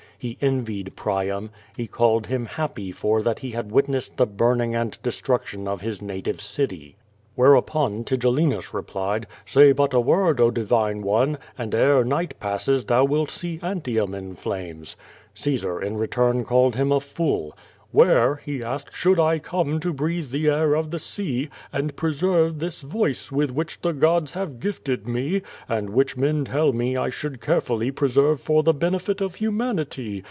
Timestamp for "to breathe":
19.81-20.29